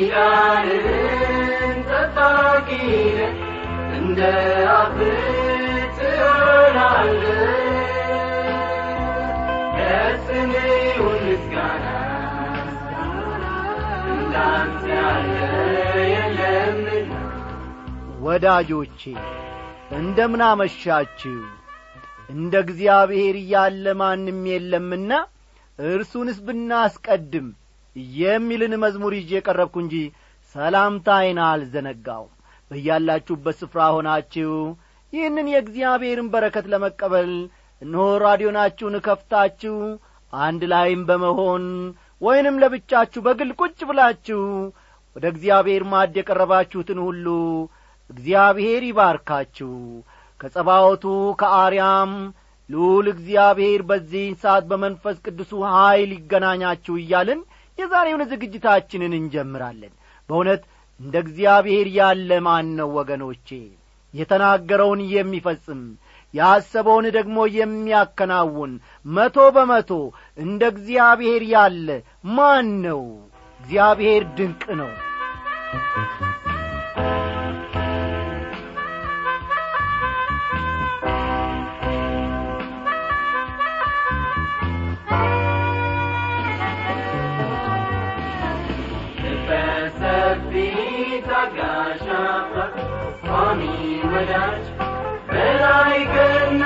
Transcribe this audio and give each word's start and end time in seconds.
ኪዳንን 0.00 0.84
ጠባቂ 1.88 2.68
ነህ፣ 3.16 3.32
እንደ 3.96 4.20
አፍ 4.74 4.96
ትሆናለህ። 5.96 7.42
የለምና 16.12 17.12
ወዳጆቼ 18.22 19.02
እንደምን 19.92 20.42
አመሻችሁ? 20.48 21.36
እንደ 22.30 22.54
እግዚአብሔር 22.64 23.38
ያለ 23.48 23.94
ማንም 24.00 24.42
የለምና 24.50 25.12
እርሱንስ 25.88 26.38
ብናስቀድም 26.46 27.48
የሚልን 28.16 28.74
መዝሙር 28.82 29.12
ይዤ 29.18 29.32
የቀረብኩ 29.36 29.76
እንጂ 29.84 29.94
ሰላምታይን 30.54 31.38
አልዘነጋውም። 31.46 32.34
በያላችሁበት 32.70 33.56
ስፍራ 33.60 33.80
ሆናችሁ 33.94 34.52
ይህንን 35.12 35.46
የእግዚአብሔርን 35.52 36.28
በረከት 36.32 36.66
ለመቀበል 36.72 37.30
እነሆ 37.82 38.04
ራዲዮናችሁን 38.22 38.96
ከፍታችሁ 39.06 39.76
አንድ 40.32 40.62
ላይም 40.72 41.02
በመሆን 41.08 41.64
ወይንም 42.22 42.60
ለብቻችሁ 42.62 43.20
በግል 43.26 43.50
ቁጭ 43.60 43.78
ብላችሁ 43.88 44.42
ወደ 45.16 45.24
እግዚአብሔር 45.32 45.82
ማድ 45.92 46.14
የቀረባችሁትን 46.18 46.98
ሁሉ 47.06 47.26
እግዚአብሔር 48.10 48.82
ይባርካችሁ። 48.88 49.72
ከጸባወቱ 50.40 51.04
ከአርያም 51.40 52.12
ልዑል 52.70 53.06
እግዚአብሔር 53.12 53.80
በዚህ 53.88 54.26
ሰዓት 54.42 54.64
በመንፈስ 54.70 55.16
ቅዱሱ 55.24 55.52
ኀይል 55.72 56.10
ይገናኛችሁ 56.16 56.94
እያልን 57.00 57.40
የዛሬውን 57.80 58.22
ዝግጅታችንን 58.30 59.12
እንጀምራለን። 59.18 59.92
በእውነት 60.28 60.62
እንደ 61.00 61.14
እግዚአብሔር 61.24 61.86
ያለ 61.98 62.30
ማን 62.46 62.68
ነው 62.78 62.88
ወገኖቼ? 62.98 63.48
የተናገረውን 64.14 65.00
የሚፈጽም 65.12 65.82
ያሰበውን 66.34 67.06
ደግሞ 67.16 67.38
የሚያከናውን 67.56 68.72
መቶ 69.06 69.38
በመቶ 69.56 69.90
እንደ 70.38 70.62
እግዚአብሔር 70.74 71.44
ያለ 71.54 71.88
ማን 72.30 72.68
ነው? 72.86 73.02
እግዚአብሔር 73.60 74.24
ድንቅ 74.36 74.62
ነው 74.80 74.90
ቋሚ 93.24 93.60
ወዳጅ 94.10 94.64
በላይ 95.28 95.96
ገና 96.14 96.62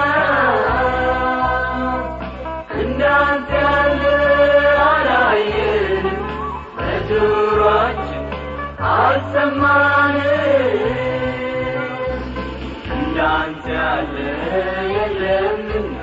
እንዳንተ 2.77 3.51
ያለ 3.65 4.03
አላየንም። 4.87 6.19
በጆሮአችን 6.79 8.25
አልሰማንም። 8.93 10.31
እንዳንተ 12.97 13.67
ያለ 13.77 14.17
የለምና 14.95 15.97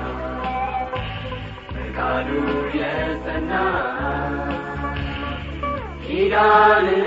ፈቃዱ 1.74 2.28
የጸና 2.74 3.52
ኪዳንን 6.04 7.06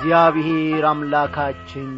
እግዚአብሔር 0.00 0.82
አምላካችን 0.90 1.88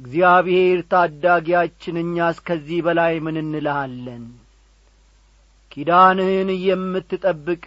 እግዚአብሔር 0.00 0.78
ታዳጊያችን 0.92 1.96
እኛስ 2.02 2.36
ከዚህ 2.46 2.80
በላይ 2.86 3.14
ምን 3.24 3.36
እንልሃለን? 3.40 4.24
ኪዳንህን 5.72 6.50
የምትጠብቅ 6.66 7.62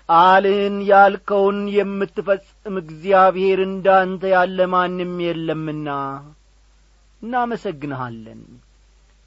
ቃልህን 0.00 0.76
ያልከውን 0.88 1.58
የምትፈጽም 1.74 2.76
እግዚአብሔር 2.82 3.60
እንዳንተ 3.66 4.30
ያለ 4.32 4.68
ማንም 4.74 5.12
የለምና። 5.26 5.88
እናመሰግንሃለን። 7.22 8.42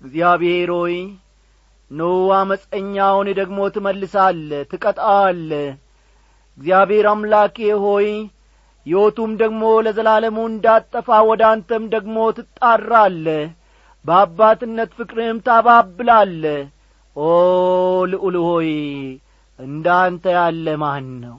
እግዚአብሔር 0.01 0.72
ሆይ 0.78 0.98
ኖ 1.92 2.10
አመፀኛውን 2.38 3.30
ደግሞ 3.40 3.60
ትመልሳለ 3.75 4.50
ትቀጣዋለ 4.72 5.51
እግዚአብሔር 6.57 7.07
አምላኬ 7.12 7.69
ሆይ 7.86 8.10
ሕይወቱም 8.88 9.31
ደግሞ 9.42 9.63
ለዘላለሙ 9.86 10.38
እንዳጠፋ 10.50 11.18
ወደ 11.30 11.42
አንተም 11.50 11.84
ደግሞ 11.94 12.18
ትጣራለ 12.38 13.25
በአባትነት 14.06 14.92
ፍቅርህም 14.98 15.39
ታባብላለ 15.48 16.44
ኦ 17.16 17.28
ልዑል 18.12 18.36
ሆይ 18.45 18.69
እንዳንተ 19.60 20.25
ያለ 20.38 20.75
ማን 20.81 21.07
ነው 21.24 21.38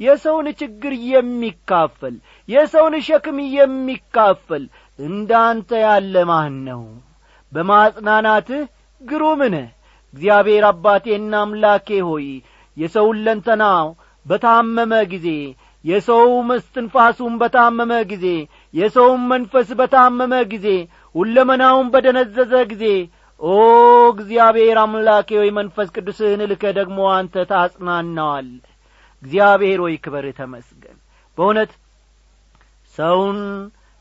የሰውን 0.00 0.46
ችግር 0.60 0.94
የሚካፈል 1.10 2.14
የሰውን 2.48 2.94
ሸክም 3.06 3.38
የሚካፈል 3.56 4.64
እንዳንተ 4.98 5.70
ያለ 5.84 6.24
ማን 6.30 6.56
ነው 6.68 6.82
በማጽናናትህ 7.52 8.64
ግሩምነ 9.00 9.56
እግዚአብሔር 10.14 10.64
አባቴና 10.68 11.32
አምላኬ 11.44 11.88
ሆይ 12.08 12.26
የሰውን 12.76 13.18
ለንተናው 13.26 13.86
በታመመ 14.26 14.92
ጊዜ 15.12 15.28
የሰው 15.86 16.28
መስትንፋሱም 16.48 17.34
በታመመ 17.40 17.92
ጊዜ 18.10 18.26
የሰውም 18.74 19.22
መንፈስ 19.32 19.68
በታመመ 19.80 20.34
ጊዜ 20.52 20.68
ሁለመናውን 21.14 21.88
በደነዘዘ 21.92 22.52
ጊዜ 22.72 22.84
ኦ 23.40 23.54
እግዚአብሔር 24.12 24.78
አምላኬ 24.82 25.28
ሆይ 25.40 25.50
መንፈስ 25.58 25.88
ቅዱስህን 25.96 26.42
ልከ 26.50 26.64
ደግሞ 26.78 26.98
አንተ 27.16 27.44
ታጽናናዋል። 27.50 28.48
እግዚአብሔር 29.22 29.80
ሆይ 29.84 29.94
ክበር 30.04 30.26
ተመስገን። 30.38 30.96
በእውነት 31.38 31.72
ሰውን 32.98 33.38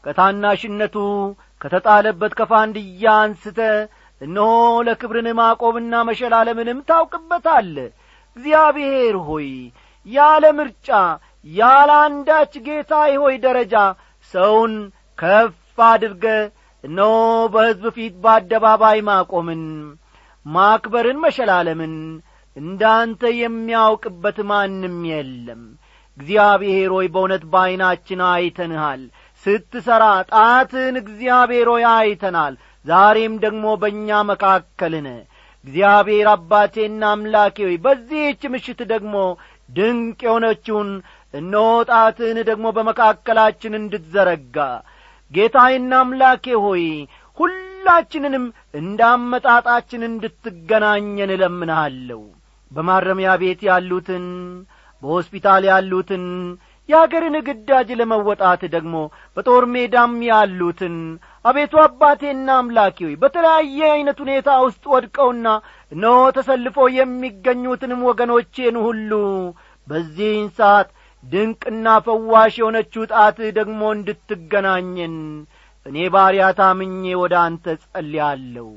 ከታናሽነቱ 0.03 0.95
ከተጣለበት 1.61 2.33
ከፋንድያ 2.39 3.05
አንስተ 3.21 3.59
እነሆ 4.21 4.49
ለክብርን 4.87 5.27
ማቆብና 5.39 5.93
መሸላለምንም 6.09 6.79
ታውቅበታለ 6.89 7.77
እግዚአብሔር 8.37 9.15
ሆይ 9.27 9.49
ያለ 10.05 10.45
ምርጫ 10.57 10.89
ያለ 11.45 11.91
አንዳች 12.03 12.53
ጌታ 12.65 12.91
ሆይ 13.17 13.35
ደረጃ 13.43 13.75
ሰውን 14.33 14.73
ከፍ 15.19 15.55
አድርገ 15.87 16.25
እነሆ 16.83 17.11
በሕዝብ 17.53 17.85
ፊት 17.95 18.15
በአደባባይ 18.23 18.99
ማቆምን 19.07 19.63
ማክበርን 20.45 21.19
መሸላለምን 21.23 21.93
እንዳንተ 22.57 23.21
የሚያውቅበት 23.37 24.37
ማንም 24.49 24.97
የለም። 25.11 25.61
እግዚአብሔር 26.17 26.89
ሆይ 26.95 27.07
በእውነት 27.13 27.43
በዐይናችን 27.53 28.19
አይተንሃል። 28.27 29.01
ስትሠራ 29.43 30.03
ጣትን 30.31 30.95
እግዚአብሔር 31.01 31.67
ሆይ 31.73 31.85
አይተናል። 31.93 32.53
ዛሬም 32.85 33.33
ደግሞ 33.43 33.65
በእኛ 33.81 34.19
መካከልን 34.29 35.07
እግዚአብሔር 35.65 36.27
አባቴና 36.33 37.03
አምላኬ 37.11 37.57
ሆይ 37.67 37.77
በዚህች 37.85 38.41
ምሽት 38.53 38.81
ደግሞ 38.91 39.15
ድንቅ 39.69 40.19
የሆነችውን 40.25 40.89
እነሆ 41.35 41.63
ጣትህን 41.89 42.39
ደግሞ 42.49 42.65
በመካከላችን 42.75 43.79
እንድትዘረጋ። 43.79 44.57
ጌታዬና 45.31 45.93
አምላኬ 46.01 46.45
ሆይ 46.65 46.83
ሁላችንንም 47.37 48.45
እንዳመጣጣችን 48.79 50.01
እንድትገናኘን 50.09 51.33
እለምንሃለሁ። 51.35 52.21
በማረሚያ 52.71 53.31
ቤት 53.41 53.61
ያሉትን 53.67 54.25
በሆስፒታል 55.03 55.63
ያሉትን 55.69 56.23
የአገርን 56.89 57.35
ግዳጅ 57.47 57.89
ለመወጣት 57.99 58.61
ደግሞ 58.73 58.95
በጦር 59.37 59.63
ሜዳም 59.73 60.13
ያሉትን 60.27 60.95
አቤቱ 61.45 61.73
አባቴና 61.83 62.47
አምላኬ 62.59 62.97
ሆይ 63.07 63.15
በተለያየ 63.21 63.79
ዐይነት 63.89 64.17
ሁኔታ 64.23 64.49
ውስጥ 64.65 64.83
ወድቀውና 64.93 65.47
እነሆ 65.91 66.17
ተሰልፎ 66.37 66.85
የሚገኙትንም 66.97 68.03
ወገኖቼን 68.09 68.77
ሁሉ 68.85 69.11
በዚህን 69.87 70.47
ሰዓት 70.59 70.89
ድንቅና 71.23 71.87
ፈዋሽ 72.05 72.55
የሆነችው 72.59 73.03
ጣትህ 73.11 73.49
ደግሞ 73.57 73.81
እንድትገናኘን 73.95 75.15
እኔ 75.85 75.97
ባሪያ 76.13 76.45
ታምኜ 76.59 77.03
ወደ 77.21 77.33
አንተ 77.43 77.65
ጸልያለሁ። 77.83 78.67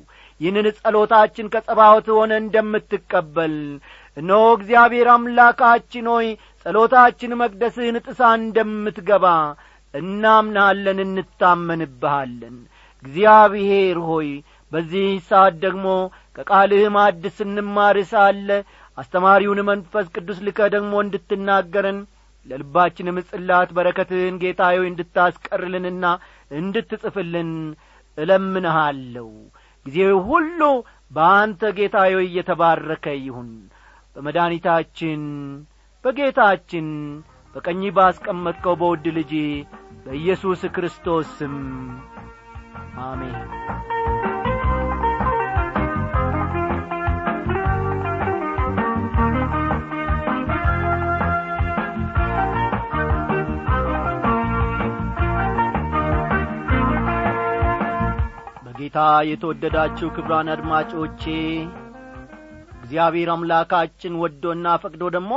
ይህንን 0.40 0.66
ጸሎታችን 0.78 1.50
ከጸባዖት 1.54 2.08
ሆነ 2.16 2.32
እንደምትቀበል 2.42 3.54
እነሆ 4.16 4.42
እግዚአብሔር 4.58 5.08
አምላካችን 5.14 6.06
ሆይ 6.12 6.28
ጸሎታችን 6.66 7.38
መቅደስህን 7.40 7.96
ጥሳ 8.06 8.20
እንደምትገባ 8.40 9.26
እናምናለን 9.94 10.98
እንታመንብሃለን። 11.06 12.56
እግዚአብሔር 13.04 13.98
ሆይ 14.08 14.30
በዚህ 14.72 15.08
ሰዓት 15.28 15.54
ደግሞ 15.64 15.86
ከቃልህ 16.38 16.84
ማድ 16.96 17.24
ስንማር 17.36 17.98
አስተማሪውን 18.98 19.60
መንፈስ 19.68 20.06
ቅዱስ 20.14 20.38
ልከ 20.46 20.60
ደግሞ 20.74 20.92
እንድትናገረን 21.04 21.98
ለልባችንም 22.48 23.16
ጽላት 23.28 23.70
በረከትህን 23.76 24.36
ጌታዬ 24.42 24.78
እንድታስቀርልንና 24.90 26.04
እንድትጽፍልን 26.58 27.50
እለምንሃለሁ። 28.18 29.28
ጊዜው 29.86 30.18
ሁሉ 30.28 30.60
በአንተ 31.10 31.70
ጌታዬ 31.78 32.14
እየተባረከ 32.24 33.06
ይሁን። 33.20 33.50
በመድኒታችን 34.16 35.22
በጌታችን 36.04 36.88
በቀኝ 37.54 37.82
ባስቀመጥከው 37.96 38.74
በውድ 38.80 39.06
ልጅ 39.16 39.32
በኢየሱስ 40.04 40.62
ክርስቶስ 40.74 41.30
ስም 41.38 41.56
አሜን 43.04 43.36
በጌታ 58.88 59.00
የተወደዳችሁ 59.28 60.06
ክብራን 60.16 60.48
አድማጮቼ 60.52 61.22
እግዚአብሔር 62.76 63.28
አምላካችን 63.34 64.14
ወዶና 64.20 64.66
ፈቅዶ 64.82 65.02
ደግሞ 65.16 65.32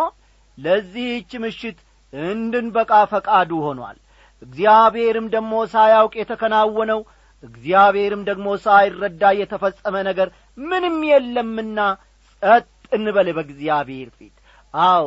ለዚህች 0.58 1.32
ምሽት 1.44 1.80
እንድንበቃ 2.14 2.92
ፈቃዱ 3.14 3.52
ሆኗል። 3.66 3.98
እግዚአብሔርም 4.42 5.28
ደግሞ 5.36 5.54
ሳያውቅ 5.74 6.14
የተከናወነው 6.20 7.02
እግዚአብሔርም 7.44 8.24
ደግሞ 8.30 8.48
ሳይረዳ 8.66 9.34
የተፈጸመ 9.40 9.96
ነገር 10.10 10.32
ምንም 10.68 10.98
የለምና 11.10 11.80
ጸጥ 12.44 12.66
እንበል 12.92 13.30
በእግዚአብሔር 13.38 14.10
ፊት። 14.18 14.36
አዎ 14.74 15.06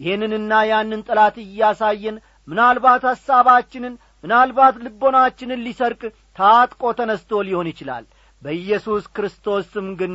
ይህንንና 0.00 0.52
ያንን 0.72 1.06
ጠላት 1.08 1.38
እያሳየን 1.44 2.18
ምናልባት 2.48 3.04
ሐሳባችንን 3.12 3.94
ምናልባት 4.24 4.76
ልቦናችንን 4.84 5.64
ሊሰርቅ 5.64 6.02
ታጥቆ 6.36 6.82
ተነስቶ 6.98 7.40
ሊሆን 7.46 7.68
ይችላል። 7.72 8.04
በኢየሱስ 8.42 9.04
ክርስቶስ 9.16 9.64
ስም 9.74 9.86
ግን 10.00 10.14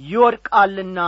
ይወድቃልና 0.00 1.00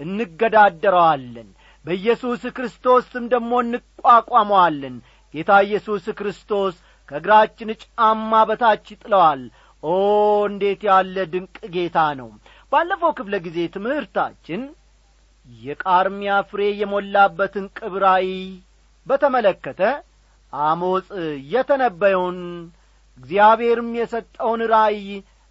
እንገዳደረዋለን። 0.00 1.48
በኢየሱስ 1.84 2.42
ክርስቶስ 2.56 3.04
ስም 3.12 3.24
ደግሞ 3.32 3.52
እንቋቋመዋለን። 3.64 4.96
ጌታ 5.34 5.52
ኢየሱስ 5.66 6.04
ክርስቶስ 6.18 6.74
ከእግራችን 7.08 7.70
ጫማ 7.82 8.32
በታች 8.48 8.84
ይጥለዋል። 8.92 9.42
ኦ 9.82 9.92
እንዴት 10.48 10.82
ያለ 10.88 11.16
ድንቅ 11.32 11.56
ጌታ 11.74 11.98
ነው! 12.20 12.28
ባለፈው 12.72 13.12
ክፍለ 13.18 13.34
ጊዜ 13.46 13.58
ትምህርታችን 13.74 14.60
የቃርሚያ 15.48 16.32
ፍሬ 16.50 16.60
የሞላበትን 16.80 17.66
ቅብራይ 17.78 18.28
በተመለከተ 19.06 19.80
አሞጽ 20.52 21.08
የተነበየውን 21.52 22.38
እግዚአብሔርም 23.18 23.90
የሰጠውን 23.98 24.62
ራእይ 24.72 25.06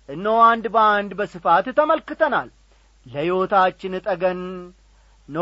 እነሆ 0.09 0.35
አንድ 0.47 0.65
በአንድ 0.75 1.11
በስፋት 1.19 1.67
ተመልክተናል። 1.77 2.49
ለሕይወታችን 3.05 3.93
ጠገን 4.07 4.41
ኖ 5.29 5.39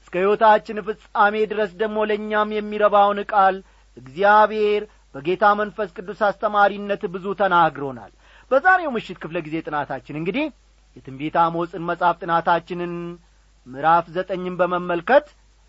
እስከ 0.00 0.14
ሕይወታችን 0.22 0.84
ፍጻሜ 0.88 1.34
ድረስ 1.52 1.70
ደግሞ 1.80 1.98
ለእኛም 2.10 2.50
የሚረባውን 2.56 3.20
ቃል 3.32 3.56
እግዚአብሔር 3.96 4.82
በጌታ 5.14 5.44
መንፈስ 5.60 5.90
ቅዱስ 5.96 6.20
አስተማሪነት 6.28 7.02
ብዙ 7.14 7.26
ተናግሮናል። 7.40 8.12
በዛሬው 8.50 8.90
ምሽት 8.96 9.18
ክፍለ 9.22 9.36
ጊዜ 9.46 9.56
ጥናታችን 9.66 10.18
እንግዲህ 10.20 10.44
የትንቢት 10.96 11.36
አሞጽን 11.42 11.82
መጻፍ 11.88 12.16
ጥናታችንን 12.22 12.92
ምዕራፍ 13.66 14.06
ዘጠኝን 14.16 14.54
በመመልከት 14.60 15.26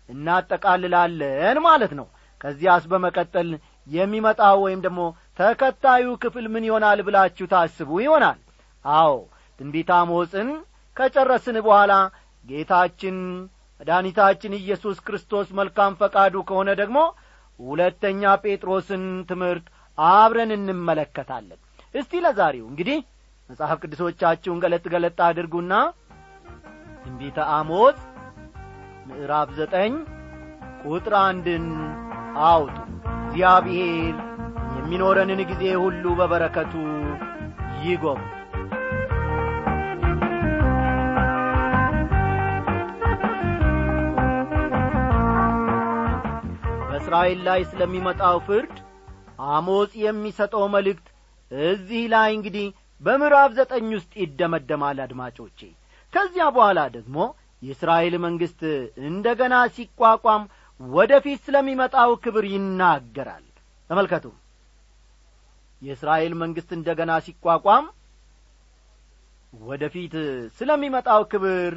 እናጠቃልላለን 0.08 1.58
ማለት 1.66 1.92
ነው። 1.98 2.06
ከዚያስ 2.40 2.84
በመቀጠል 2.90 3.48
የሚመጣው 3.86 4.58
ወይም 4.64 4.80
ደግሞ 4.86 5.00
ተከታዩ 5.38 6.06
ክፍል 6.22 6.46
ምን 6.54 6.64
ይሆናል 6.68 7.00
ብላችሁ 7.06 7.46
ታስቡ 7.52 7.90
ይሆናል? 8.04 8.38
አዎ 8.84 9.12
ትንቢት 9.60 9.90
አሞጽን 9.98 10.48
ከጨረስን 10.96 11.56
በኋላ 11.66 11.92
ጌታችን 12.44 13.16
መድኃኒታችን 13.80 14.52
ኢየሱስ 14.58 14.98
ክርስቶስ 15.06 15.48
መልካም 15.58 15.92
ፈቃዱ 16.00 16.34
ከሆነ 16.48 16.68
ደግሞ 16.80 16.98
ሁለተኛ 17.60 18.22
ጴጥሮስን 18.44 19.04
ትምህርት 19.30 19.66
አብረን 19.98 20.50
እንመለከታለን። 20.56 21.60
እስቲ 21.94 22.20
ለዛሬው 22.24 22.66
እንግዲህ 22.70 22.98
መጽሐፍ 23.50 23.78
ቅዱሶቻችሁን 23.82 24.60
ገለጥ 24.64 24.84
ገለጥ 24.94 25.18
አድርጉና 25.28 25.74
ትንቢተ 27.02 27.38
አሞጽ 27.54 27.98
ምዕራፍ 29.08 29.50
ዘጠኝ 29.58 29.92
ቁጥር 30.86 31.14
አንድን 31.22 31.66
አውጡ። 32.48 32.76
እግዚአብሔር 33.22 34.16
የሚኖረንን 34.88 35.40
ጊዜ 35.48 35.62
ሁሉ 35.80 36.04
በበረከቱ 36.18 36.72
ይጎም 37.82 38.20
በእስራኤል 46.88 47.40
ላይ 47.48 47.60
ስለሚመጣው 47.70 48.38
ፍርድ 48.46 48.72
አሞጽ 49.50 49.92
የሚሰጠው 50.04 50.64
መልእክት 50.76 51.06
እዚህ 51.50 52.02
ላይ 52.14 52.30
እንግዲህ 52.36 52.66
በምዕራፍ 53.02 53.52
ዘጠኝ 53.58 53.92
ውስጥ 53.96 54.12
ይደመደማል 54.22 54.98
አድማጮቼ። 55.06 55.60
ከዚያ 56.12 56.48
በኋላ 56.56 56.80
ደግሞ 56.96 57.16
የእስራኤል 57.62 58.16
መንግሥት 58.24 58.62
እንደ 59.08 59.28
ገና 59.40 59.54
ሲቋቋም 59.76 60.42
ወደ 60.80 61.14
ፊት 61.24 61.40
ስለሚመጣው 61.46 62.12
ክብር 62.24 62.46
ይናገራል። 62.54 63.46
ተመልከቱ 63.90 64.26
የእስራኤል 65.82 66.32
መንግሥት 66.40 66.70
እንደ 66.76 66.88
ገና 66.98 67.12
ሲቋቋም 67.26 67.84
ወደ 69.62 69.82
ፊት 69.92 70.14
ስለሚመጣው 70.58 71.22
ክብር 71.32 71.74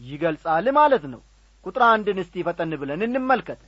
ይገልጻል 0.00 0.66
ማለት 0.78 1.04
ነው። 1.12 1.20
ቁጥር 1.66 1.82
አንድን 1.88 2.18
እስቲ 2.22 2.44
ፈጠን 2.46 2.72
ብለን 2.80 3.00
እንመልከት። 3.06 3.60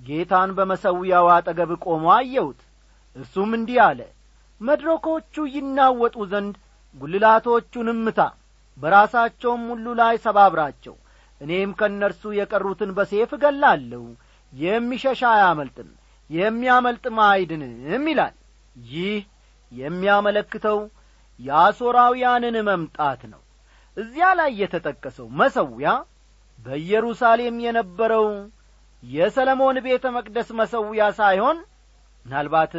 ጌታን 0.00 0.50
በመሰዊያው 0.58 1.26
አጠገብ 1.34 1.70
ቆሞ 1.84 2.04
አየሁት። 2.16 2.60
እርሱም 3.16 3.50
እንዲህ 3.58 3.78
አለ 3.86 4.00
መድረኮቹ 4.60 5.34
ይናወጡ 5.54 6.16
ዘንድ 6.32 6.54
ጒልላቶቹንም 6.94 7.98
ምታ 8.06 8.20
በራሳቸውም 8.76 9.62
ሁሉ 9.72 9.86
ላይ 10.00 10.14
ሰባብራቸው። 10.24 10.94
እኔም 11.40 11.70
ከእነርሱ 11.78 12.22
የቀሩትን 12.38 12.90
በሴፍ 12.96 13.30
እገላለሁ 13.36 14.02
የሚሸሻ 14.52 15.22
አያመልጥም 15.34 15.90
የሚያመልጥም 16.30 17.18
አይድንም 17.26 18.04
ይላል። 18.10 18.34
ይህ 18.90 19.16
የሚያመለክተው 19.72 20.78
የአሦራውያንን 21.40 22.56
መምጣት 22.68 23.20
ነው። 23.32 23.40
እዚያ 23.96 24.26
ላይ 24.38 24.50
የተጠቀሰው 24.60 25.26
መሰዊያ 25.40 25.90
በኢየሩሳሌም 26.58 27.56
የነበረው 27.64 28.26
የሰለሞን 29.02 29.76
ቤተ 29.86 30.04
መቅደስ 30.16 30.48
መሰዊያ 30.60 31.02
ሳይሆን 31.18 31.58
ምናልባት 32.26 32.72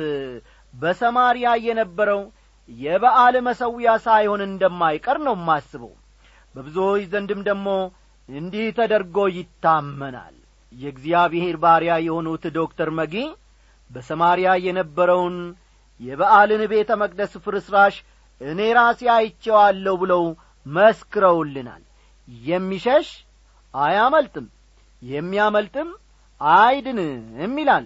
በሰማርያ 0.73 1.47
የነበረው 1.67 2.21
የበዓል 2.69 3.35
መሰዊያ 3.47 3.91
ሳይሆን 4.05 4.41
እንደማይቀር 4.45 5.17
ነው 5.27 5.35
ማስበው 5.47 5.93
በብዙዎች 6.55 7.03
ዘንድም 7.11 7.41
ደግሞ 7.49 7.67
እንዲህ 8.29 8.67
ተደርጎ 8.77 9.17
ይታመናል። 9.37 10.35
የእግዚአብሔር 10.71 11.55
ባሪያ 11.63 11.93
የሆኑት 12.05 12.43
ዶክተር 12.57 12.89
መጊ 12.99 13.15
በሰማርያ 13.91 14.49
የነበረውን 14.65 15.37
የበዓልን 15.99 16.61
ቤተ 16.71 16.91
መቅደስ 17.01 17.33
ፍርስራሽ 17.45 17.95
እኔ 18.41 18.61
ራሴ 18.77 19.01
አይቼዋለሁ 19.15 19.95
ብለው 20.03 20.23
መስክረውልናል። 20.65 21.83
የሚሸሽ 22.43 23.07
አያመልጥም 23.73 24.47
የሚያመልጥም 25.01 25.89
አይድንም 26.41 27.55
ይላል። 27.61 27.85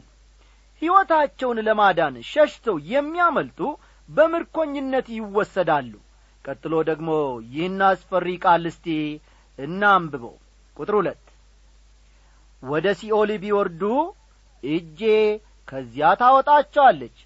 ሕይወታቸውን 0.82 1.60
ለማዳን 1.68 2.16
ሸሽተው 2.32 2.78
የሚያመልጡ 2.92 3.60
በምርኮኝነት 4.10 5.08
ይወሰዳሉ። 5.18 5.92
ቀጥሎ 6.46 6.74
ደግሞ 6.90 7.10
ይህን 7.54 7.80
አስፈሪ 7.88 8.28
ቃል 8.44 8.66
እስቲ 8.72 8.88
እናንብበው። 9.58 10.36
ቁጥር 10.78 10.96
ሁለት 11.00 11.22
ወደ 12.64 12.88
ሲኦል 13.00 13.32
ቢወርዱ 13.44 13.82
እጄ 14.64 15.02
ከዚያ 15.68 16.08
ታወጣቸዋለች። 16.22 17.18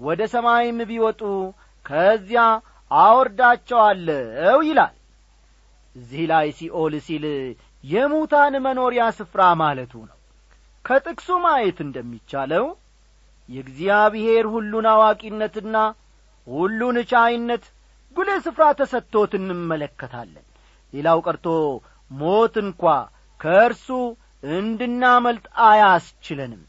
ወደ 0.00 0.20
ሰማይም 0.34 0.78
ቢወጡ 0.90 1.22
ከዚያ 1.86 2.42
አወርዳቸዋለሁ 2.90 4.58
ይላል። 4.68 4.94
እዚህ 5.96 6.22
ላይ 6.30 6.46
ሲኦል 6.58 6.94
ሲል 7.06 7.24
የሙታን 7.84 8.54
መኖሪያ 8.66 9.04
ስፍራ 9.18 9.42
ማለቱ 9.60 9.92
ነው። 10.08 10.16
ከጥቅሱ 10.84 11.28
ማየት 11.44 11.78
እንደሚቻለው 11.84 12.64
የእግዚአብሔር 13.48 14.44
ሁሉን 14.54 14.86
አዋቂነትና 14.92 15.76
ሁሉን 16.46 16.96
ቻይነት 17.10 17.64
ጉልህ 18.16 18.38
ስፍራ 18.46 18.64
ተሰጥቶት 18.78 19.32
እንመለከታለን። 19.38 20.46
ሌላው 20.92 21.18
ቀርቶ 21.26 21.46
ሞት 22.10 22.54
እንኳ 22.64 22.82
ከእርሱ 23.40 23.88
እንድናመልጥ 24.52 25.46
አያስችለንም 25.66 26.62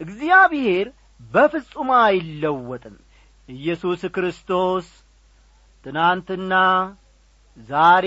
እግዚአብሔር 0.00 0.86
በፍጹም 1.30 1.90
አይለወጥም። 2.00 2.96
ኢየሱስ 3.48 4.02
ክርስቶስ 4.14 4.86
ትናንትና 5.84 6.52
ዛሬ 7.68 8.06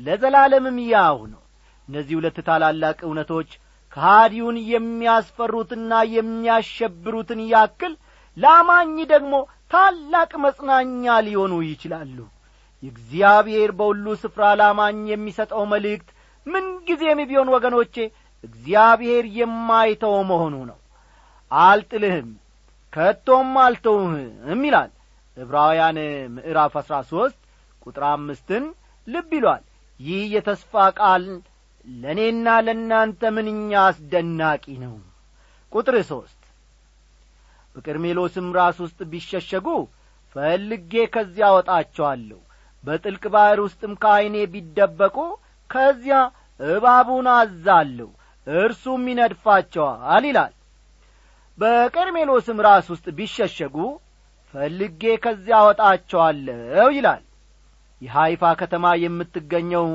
ለዘላለምም 0.00 0.78
ያው 0.88 1.18
ነው። 1.32 1.42
እነዚህ 1.88 2.14
ሁለት 2.18 2.38
ታላላቅ 2.46 2.98
እውነቶች 3.06 3.50
ከሃዲውን 3.92 4.56
የሚያስፈሩትና 4.70 5.92
የሚያሸብሩትን 6.14 7.40
ያክል 7.52 7.92
ለአማኝ 8.36 8.96
ደግሞ 9.12 9.34
ታላቅ 9.70 10.30
መጽናኛ 10.44 11.14
ሊሆኑ 11.26 11.54
ይችላሉ። 11.66 12.18
የእግዚአብሔር 12.82 13.70
በሁሉ 13.78 14.06
ስፍራ 14.22 14.44
ላማኝ 14.60 14.98
የሚሰጠው 15.12 15.62
መልእክት 15.70 16.08
ምንጊዜም 16.46 17.20
ቢሆን 17.30 17.48
ወገኖቼ 17.54 17.94
እግዚአብሔር 18.44 19.24
የማይተው 19.38 20.16
መሆኑ 20.30 20.56
ነው 20.68 20.76
አልጥልህም 21.50 22.28
ከቶም 22.92 23.50
አልተውህም 23.64 24.62
ይላል። 24.66 24.90
ዕብራውያን 25.36 25.98
ምዕራፍ 26.34 26.74
አሥራ 26.80 26.94
ሦስት 27.10 27.38
ቁጥር 27.82 28.04
አምስትን 28.10 28.64
ልብ 29.06 29.30
ይሏል። 29.36 29.64
ይህ 30.00 30.22
የተስፋ 30.34 30.72
ቃል 30.98 31.24
ለእኔና 31.86 32.46
ለእናንተ 32.66 33.30
ምንኛ 33.36 33.72
አስደናቂ 33.84 34.64
ነው። 34.84 34.94
ቁጥር 35.72 35.96
ሦስት 36.10 36.40
በቀርሜሎስም 37.76 38.48
ራስ 38.58 38.76
ውስጥ 38.84 38.98
ቢሸሸጉ 39.12 39.66
ፈልጌ 40.36 40.92
ከዚያ 41.14 41.46
አወጣቸዋለሁ። 41.50 42.40
በጥልቅ 42.84 43.24
ባሕር 43.34 43.60
ውስጥም 43.64 43.92
ከዐይኔ 44.02 44.36
ቢደበቁ 44.52 45.16
ከዚያ 45.70 46.18
እባቡን 46.60 47.26
አዛለሁ 47.36 48.08
እርሱም 48.46 49.02
ይነድፋቸዋል 49.10 50.24
ይላል 50.28 50.52
በቀርሜሎስም 51.58 52.58
ራስ 52.66 52.86
ውስጥ 52.92 53.06
ቢሸሸጉ 53.18 53.76
ፈልጌ 54.54 55.02
ከዚያ 55.24 55.56
አወጣቸዋለሁ 55.60 56.88
ይላል። 56.96 57.22
የሐይፋ 58.02 58.42
ከተማ 58.60 58.86
የምትገኘው 59.02 59.86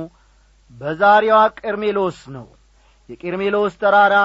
በዛሬዋ 0.72 1.38
ቀርሜሎስ 1.60 2.20
ነው። 2.36 2.48
የቄርሜሎስ 3.10 3.74
ተራራ 3.82 4.15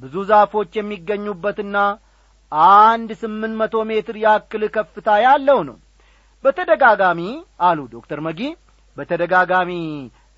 ብዙ 0.00 0.14
ዛፎች 0.30 0.72
የሚገኙበትና 0.78 1.76
አንድ 2.72 3.10
ስምንት 3.22 3.54
መቶ 3.60 3.76
ሜትር 3.90 4.16
ያክል 4.24 4.62
ከፍታ 4.76 5.08
ያለው 5.26 5.60
ነው። 5.68 5.76
በተደጋጋሚ 6.44 7.20
አሉ 7.68 7.78
ዶክተር 7.94 8.20
መጊ 8.26 8.40
በተደጋጋሚ 8.96 9.72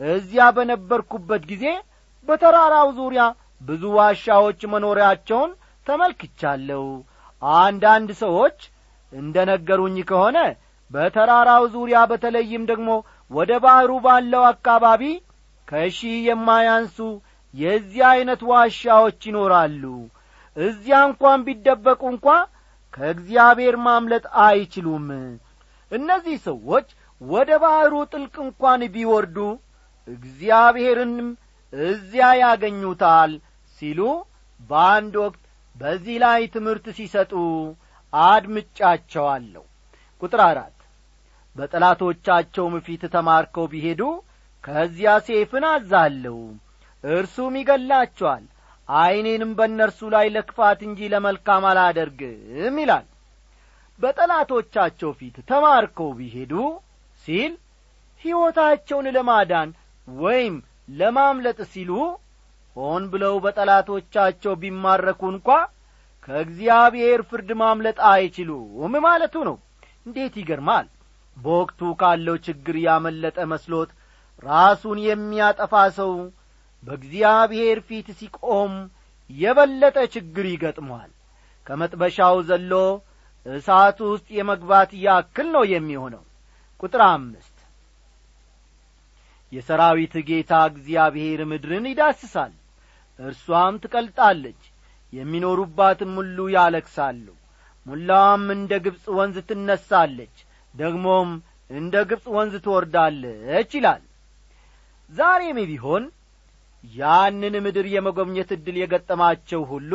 እዚያ 0.00 0.44
በነበርኩበት 0.56 1.42
ጊዜ 1.50 1.64
በተራራው 2.28 2.88
ዙሪያ 2.98 3.22
ብዙ 3.62 3.82
ዋሻዎች 3.98 4.60
መኖሪያቸውን 4.72 5.50
ተመልክቻለሁ። 5.88 6.84
አንዳንድ 7.42 8.10
ሰዎች 8.22 8.58
እንደ 9.12 9.36
ነገሩኝ 9.50 9.96
ከሆነ 10.08 10.38
በተራራው 10.90 11.64
ዙሪያ 11.74 11.98
በተለይም 12.10 12.62
ደግሞ 12.70 12.90
ወደ 13.30 13.52
ባሕሩ 13.64 13.90
ባለው 14.04 14.42
አካባቢ 14.50 15.02
ከሺህ 15.68 16.16
የማያንሱ 16.28 16.98
የዚህ 17.54 18.02
ዐይነት 18.10 18.40
ዋሻዎች 18.50 19.20
ይኖራሉ። 19.28 19.82
እዚያ 20.56 20.98
እንኳን 21.08 21.40
ቢደበቁ 21.46 22.02
እንኳ 22.12 22.26
ከእግዚአብሔር 22.94 23.76
ማምለጥ 23.86 24.24
አይችሉም። 24.44 25.06
እነዚህ 25.92 26.36
ሰዎች 26.48 26.88
ወደ 27.20 27.50
ባሕሩ 27.62 27.94
ጥልቅ 28.12 28.34
እንኳን 28.46 28.80
ቢወርዱ 28.94 29.38
እግዚአብሔርንም 30.08 31.28
እዚያ 31.72 32.26
ያገኙታል 32.42 33.32
ሲሉ 33.78 34.00
በአንድ 34.60 35.14
ወቅት 35.24 35.42
በዚህ 35.78 36.16
ላይ 36.22 36.40
ትምህርት 36.54 36.86
ሲሰጡ 36.98 37.32
አድምጫቸዋለሁ። 38.12 39.64
ቁጥር 40.22 40.40
አራት 40.46 40.74
በጠላቶቻቸውም 41.56 42.74
ፊት 42.86 43.02
ተማርከው 43.14 43.66
ቢሄዱ 43.72 44.02
ከዚያ 44.64 45.10
ሴፍን 45.28 45.64
አዛለሁ። 45.70 46.36
እርሱም 47.04 47.54
ይገላቸዋል 47.60 48.44
ዐይኔንም 48.88 49.50
በእነርሱ 49.58 50.00
ላይ 50.14 50.26
ለክፋት 50.34 50.80
እንጂ 50.86 51.08
ለመልካም 51.12 51.64
አላደርግም 51.70 52.76
ይላል። 52.82 53.06
በጠላቶቻቸው 53.98 55.10
ፊት 55.18 55.36
ተማርከው 55.50 56.10
ቢሄዱ 56.18 56.52
ሲል 57.24 57.52
ሕይወታቸውን 58.24 59.06
ለማዳን 59.16 59.70
ወይም 60.08 60.54
ለማምለጥ 60.92 61.58
ሲሉ 61.72 61.90
ሆን 62.78 63.04
ብለው 63.12 63.34
በጠላቶቻቸው 63.44 64.52
ቢማረኩ 64.62 65.20
እንኳ 65.32 65.48
ከእግዚአብሔር 66.28 67.20
ፍርድ 67.28 67.50
ማምለጥ 67.60 67.98
አይችሉም 68.10 68.94
ማለቱ 69.04 69.34
ነው። 69.48 69.56
እንዴት 70.06 70.34
ይገርማል! 70.40 70.86
በወቅቱ 71.36 71.80
ካለው 72.00 72.36
ችግር 72.46 72.76
ያመለጠ 72.84 73.38
መስሎት 73.52 73.90
ራሱን 74.42 74.98
የሚያጠፋ 75.06 75.74
ሰው 75.98 76.12
በእግዚአብሔር 76.82 77.78
ፊት 77.88 78.08
ሲቆም 78.18 78.72
የበለጠ 79.30 79.98
ችግር 80.14 80.46
ይገጥመዋል። 80.50 81.10
ከመጥበሻው 81.66 82.36
ዘሎ 82.48 82.72
እሳት 83.46 83.98
ውስጥ 84.08 84.28
የመግባት 84.36 84.90
ያክል 85.04 85.48
ነው 85.56 85.64
የሚሆነው። 85.72 86.22
ቁጥር 86.80 87.02
አምስት 87.08 87.54
የሰራዊት 89.52 90.14
ጌታ 90.28 90.52
እግዚአብሔር 90.70 91.40
ምድርን 91.50 91.86
ይዳስሳል 91.90 92.52
እርሷም 93.18 93.76
ትቀልጣለች። 93.82 94.60
የሚኖሩባትም 95.12 96.12
ሁሉ 96.18 96.38
ያለክሳሉ 96.54 97.26
ሙላዋም 97.86 98.44
እንደ 98.54 98.72
ግብፅ 98.84 99.04
ወንዝ 99.18 99.36
ትነሳለች 99.48 100.36
ደግሞም 100.74 101.28
እንደ 101.70 101.94
ግብፅ 102.10 102.26
ወንዝ 102.36 102.54
ትወርዳለች 102.64 103.70
ይላል። 103.78 104.02
ዛሬም 105.10 105.58
ቢሆን 105.70 106.04
ያንን 106.84 107.54
ምድር 107.64 107.86
የመጐብኘት 107.94 108.50
ዕድል 108.56 108.76
የገጠማቸው 108.80 109.62
ሁሉ 109.72 109.92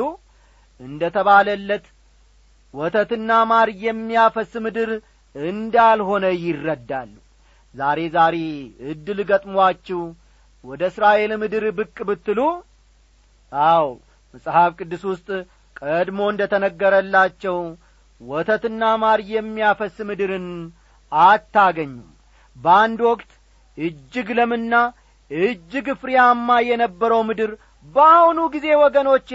እንደ 0.79 1.01
ተባለለት 1.15 1.85
ወተትና 2.73 3.31
ማር 3.51 3.69
የሚያፈስ 3.85 4.51
ምድር 4.65 4.89
እንዳልሆነ 5.35 6.25
ይረዳሉ። 6.43 7.13
ዛሬ 7.75 7.99
ዛሬ 8.15 8.35
ዕድል 8.91 9.19
ገጥሟችሁ 9.29 10.01
ወደ 10.63 10.81
እስራኤል 10.91 11.31
ምድር 11.41 11.63
ብቅ 11.79 11.95
ብትሉ 12.09 12.39
አው 13.53 13.87
መጽሐፍ 14.33 14.71
ቅዱስ 14.79 15.03
ውስጥ 15.11 15.27
ቀድሞ 15.79 16.19
እንደ 16.31 16.43
ተነገረላቸው 16.51 17.57
ወተትና 18.21 18.83
ማር 19.01 19.19
የሚያፈስ 19.31 19.95
ምድርን 20.09 20.47
አታገኙም። 21.11 22.09
በአንድ 22.55 22.99
ወቅት 23.09 23.31
እጅግ 23.77 24.27
ለምና 24.39 24.73
እጅግ 25.31 25.87
ፍሬያማ 26.01 26.49
የነበረው 26.69 27.21
ምድር 27.29 27.51
በአሁኑ 27.95 28.39
ጊዜ 28.53 28.67
ወገኖቼ 28.83 29.29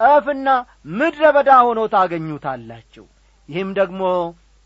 ጠፍና 0.00 0.48
ምድረ 0.92 1.22
በዳ 1.36 1.50
ሆኖ 1.66 1.80
ታገኙታላችሁ። 1.94 3.06
ይህም 3.48 3.70
ደግሞ 3.78 4.02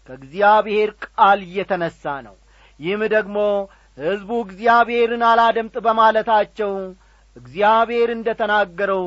ከእግዚአብሔር 0.09 0.91
ቃል 1.07 1.41
እየተነሣ 1.47 2.03
ነው። 2.27 2.37
ይህም 2.81 3.03
ደግሞ 3.15 3.37
ሕዝቡ 3.99 4.31
እግዚአብሔርን 4.45 5.23
አላደምጥ 5.31 5.75
በማለታቸው 5.87 6.73
እግዚአብሔር 7.37 8.09
እንደ 8.15 8.29
ተናገረው 8.41 9.05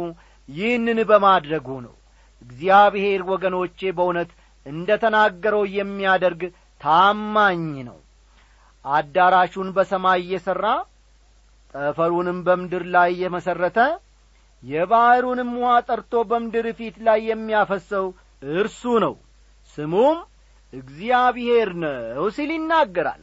ይህንን 0.49 0.99
በማድረጉ 1.09 1.67
ነው። 1.85 1.95
እግዚአብሔር 2.41 3.21
ወገኖቼ 3.31 3.79
በእውነት 3.97 4.31
እንደ 4.65 4.89
ተናገረው 5.03 5.63
የሚያደርግ 5.77 6.41
ታማኝ 6.81 7.63
ነው። 7.89 7.97
አዳራሹን 8.85 9.69
በሰማይ 9.77 10.19
እየሠራ 10.25 10.65
ጠፈሩንም 11.75 12.37
በምድር 12.45 12.83
ላይ 12.95 13.09
የመሠረተ 13.21 13.79
የባሕሩንም 14.63 15.49
ውኃ 15.57 15.73
ጠርቶ 15.87 16.21
በምድር 16.29 16.67
ፊት 16.77 16.95
ላይ 17.07 17.19
የሚያፈሰው 17.29 18.05
እርሱ 18.53 18.83
ነው። 19.05 19.15
ስሙም 19.77 20.17
እግዚአብሔር 20.73 21.69
ነው 21.83 22.25
ሲል 22.35 22.49
ይናገራል። 22.55 23.21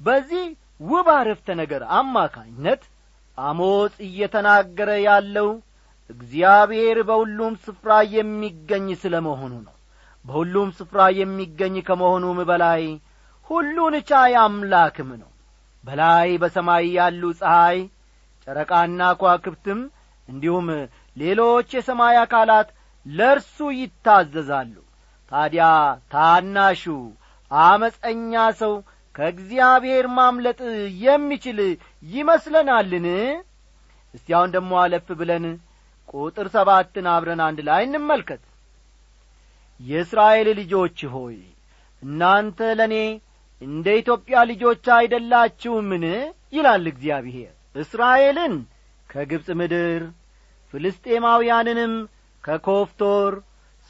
በዚህ 0.00 0.44
ውብ 0.82 1.08
አረፍተ 1.16 1.48
ነገር 1.60 1.82
አማካኝነት 1.98 2.82
አሞጽ 3.40 3.94
እየተናገረ 4.06 4.90
ያለው 5.04 5.48
እግዚአብሔር 6.10 6.98
በሁሉም 7.08 7.54
ስፍራ 7.64 7.90
የሚገኝ 8.14 8.86
ስለ 9.02 9.14
መሆኑ 9.26 9.52
ነው። 9.66 9.74
በሁሉም 10.24 10.68
ስፍራ 10.78 11.00
የሚገኝ 11.18 11.76
ከመሆኑም 11.88 12.38
በላይ 12.50 12.82
ሁሉን 13.50 13.94
ቻይ 14.10 14.34
አምላክም 14.42 15.10
ነው። 15.20 15.30
በላይ 15.84 16.28
በሰማይ 16.42 16.86
ያሉ 16.96 17.22
ፀሐይ 17.40 17.78
ጨረቃና 18.46 19.00
ኳክብትም 19.20 19.80
እንዲሁም 20.28 20.66
ሌሎች 21.16 21.68
የሰማይ 21.76 22.16
አካላት 22.24 22.68
ለእርሱ 23.06 23.56
ይታዘዛሉ። 23.78 24.74
ታዲያ 25.32 25.64
ታናሹ 26.12 26.84
አመፀኛ 27.50 28.32
ሰው 28.60 28.74
ከእግዚአብሔር 29.20 30.06
ማምለጥ 30.16 30.60
የሚችል 31.00 31.58
ይመስለናልን? 32.12 33.06
እስቲ 34.14 34.26
አሁን 34.36 34.52
ደሞ 34.54 34.70
አለፍ 34.82 35.08
ብለን 35.18 35.44
ቁጥር 36.12 36.46
ሰባትን 36.54 37.06
አብረን 37.14 37.40
አንድ 37.46 37.58
ላይ 37.68 37.82
እንመልከት። 37.86 38.42
የእስራኤል 39.80 40.48
ልጆች 40.60 40.98
ሆይ 41.14 41.36
እናንተ 42.02 42.70
ለእኔ 42.78 42.94
እንደ 43.62 43.86
ኢትዮጵያ 44.00 44.36
ልጆች 44.50 44.84
አይደላችሁምን? 44.96 46.06
ይላል 46.52 46.86
እግዚአብሔር። 46.92 47.52
እስራኤልን 47.74 48.54
ከግብፅ 49.10 49.48
ምድር 49.60 50.02
ፍልስጤማውያንንም 50.74 51.94
ከኮፍቶር 52.44 53.34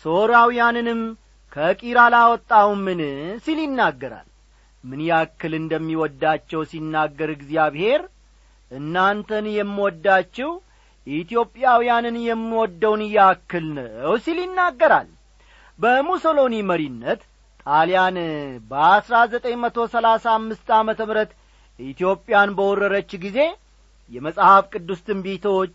ሶራውያንንም 0.04 1.02
ከቂር 1.52 2.00
አላወጣሁምን 2.04 3.00
ሲል 3.44 3.60
ይናገራል 3.64 4.26
ምን 4.84 5.00
ያክል 5.08 5.52
እንደሚወዳቸው 5.58 6.60
ሲናገር 6.70 7.30
እግዚአብሔር 7.34 8.02
እናንተን 8.70 9.46
የምወዳችሁ 9.56 10.50
ኢትዮጵያውያንን 11.06 12.16
የምወደውን 12.26 13.02
ያክል 13.14 13.66
ነው 13.78 14.14
ሲል 14.24 14.38
ይናገራል። 14.44 15.08
በሙሶሎኒ 15.78 16.54
መሪነት 16.70 17.20
ጣሊያን 17.66 18.16
በአስራ 18.70 19.16
ዘጠኝ 19.32 19.54
መቶ 19.62 19.86
ሰላሳ 19.94 20.26
ኢትዮጵያን 21.78 22.50
በወረረች 22.56 23.10
ጊዜ 23.22 23.38
የመጽሐፍ 24.10 24.64
ቅዱስ 24.72 25.00
ትንቢቶች 25.06 25.74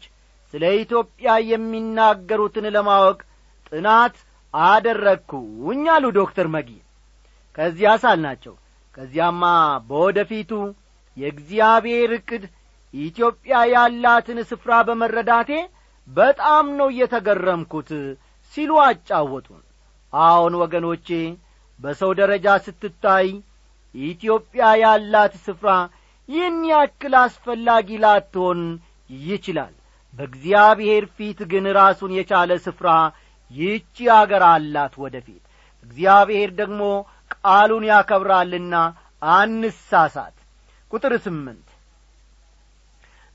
ስለ 0.53 0.63
ኢትዮጵያ 0.81 1.29
የሚናገሩትን 1.51 2.65
ለማወቅ 2.75 3.19
ጥናት 3.69 4.15
አደረግኩኝ 4.53 5.83
አሉ 5.93 6.05
ዶክተር 6.17 6.47
መጊ። 6.55 6.69
ከዚያ 7.55 7.91
ሳል 8.03 8.19
ናቸው 8.25 8.53
ከዚያማ 8.95 9.43
በወደፊቱ 9.87 10.51
የእግዚአብሔር 11.17 12.11
ዕቅድ 12.17 12.43
ኢትዮጵያ 12.93 13.55
ያላትን 13.73 14.39
ስፍራ 14.49 14.71
በመረዳቴ 14.87 15.51
በጣም 16.07 16.65
ነው 16.79 16.87
እየተገረምኩት 16.93 17.89
ሲሉ 18.53 18.71
አጫወቱን። 18.85 19.61
አዎን 20.13 20.53
ወገኖቼ 20.61 21.07
በሰው 21.79 22.11
ደረጃ 22.19 22.47
ስትታይ 22.65 23.27
ኢትዮጵያ 23.95 24.65
ያላት 24.83 25.33
ስፍራ 25.45 25.69
ይህን 26.29 26.59
ያክል 26.71 27.13
አስፈላጊ 27.21 27.97
ላትሆን 28.03 28.61
ይችላል። 29.25 29.73
በእግዚአብሔር 30.13 31.03
ፊት 31.15 31.39
ግን 31.51 31.65
ራሱን 31.77 32.11
የቻለ 32.17 32.51
ስፍራ 32.65 32.89
ይህቺ 33.51 34.07
አገር 34.17 34.43
አላት 34.51 34.93
ወደፊት። 35.03 35.43
እግዚአብሔር 35.85 36.49
ደግሞ 36.61 36.81
ቃሉን 37.35 37.83
ያከብራልና 37.89 38.75
አንሳሳት። 39.35 40.35
ቁጥር 40.91 41.13
ስምንት 41.25 41.67